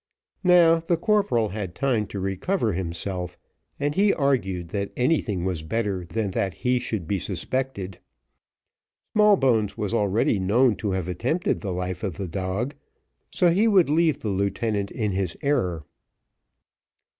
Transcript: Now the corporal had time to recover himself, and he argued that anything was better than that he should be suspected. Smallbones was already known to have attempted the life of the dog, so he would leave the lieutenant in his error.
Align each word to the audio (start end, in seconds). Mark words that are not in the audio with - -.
Now 0.43 0.79
the 0.79 0.97
corporal 0.97 1.49
had 1.49 1.75
time 1.75 2.07
to 2.07 2.19
recover 2.19 2.73
himself, 2.73 3.37
and 3.79 3.93
he 3.93 4.11
argued 4.11 4.69
that 4.69 4.91
anything 4.97 5.45
was 5.45 5.61
better 5.61 6.07
than 6.07 6.31
that 6.31 6.55
he 6.65 6.79
should 6.79 7.07
be 7.07 7.19
suspected. 7.19 7.99
Smallbones 9.13 9.77
was 9.77 9.93
already 9.93 10.39
known 10.39 10.75
to 10.77 10.89
have 10.93 11.07
attempted 11.07 11.61
the 11.61 11.69
life 11.71 12.01
of 12.01 12.15
the 12.17 12.27
dog, 12.27 12.73
so 13.29 13.51
he 13.51 13.67
would 13.67 13.91
leave 13.91 14.21
the 14.21 14.29
lieutenant 14.29 14.89
in 14.89 15.11
his 15.11 15.37
error. 15.43 15.85